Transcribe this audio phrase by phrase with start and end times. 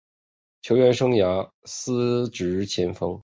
[0.63, 3.19] 球员生涯司职前锋。